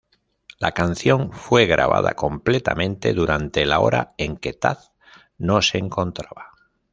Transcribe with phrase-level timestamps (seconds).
[0.57, 4.79] La canción fue grabada completamente durante la hora en que Tad
[5.37, 6.53] no se encontraba.